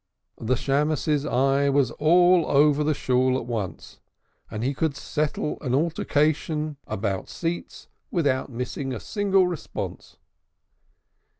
[0.39, 3.99] The Beadle's eye was all over the Shool at once,
[4.49, 10.17] and he could settle an altercation about seats without missing a single response.